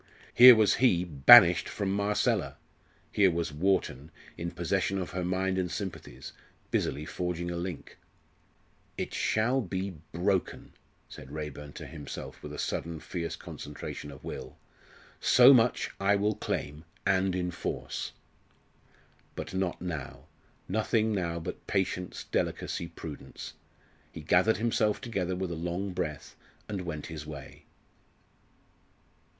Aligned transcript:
Here 0.33 0.55
was 0.55 0.77
he, 0.81 1.03
banished 1.05 1.69
from 1.69 1.93
Marcella; 1.95 2.57
here 3.11 3.29
was 3.29 3.51
Wharton, 3.53 4.09
in 4.35 4.49
possession 4.49 4.97
of 4.97 5.11
her 5.11 5.23
mind 5.23 5.59
and 5.59 5.69
sympathies, 5.69 6.33
busily 6.71 7.05
forging 7.05 7.51
a 7.51 7.55
link 7.55 7.99
"It 8.97 9.13
shall 9.13 9.61
be 9.61 9.91
broken!" 10.11 10.73
said 11.07 11.29
Raeburn 11.31 11.73
to 11.73 11.85
himself 11.85 12.41
with 12.41 12.51
a 12.51 12.57
sudden 12.57 12.99
fierce 12.99 13.35
concentration 13.35 14.09
of 14.09 14.23
will. 14.23 14.57
"So 15.19 15.53
much 15.53 15.91
I 15.99 16.15
will 16.15 16.33
claim 16.33 16.83
and 17.05 17.35
enforce." 17.35 18.11
But 19.35 19.53
not 19.53 19.83
now, 19.83 20.25
nothing 20.67 21.13
now, 21.13 21.39
but 21.39 21.67
patience, 21.67 22.23
delicacy, 22.31 22.87
prudence. 22.87 23.53
He 24.11 24.21
gathered 24.21 24.57
himself 24.57 24.99
together 24.99 25.35
with 25.35 25.51
a 25.51 25.55
long 25.55 25.93
breath, 25.93 26.35
and 26.67 26.87
went 26.87 27.05
his 27.05 27.27
way. 27.27 27.65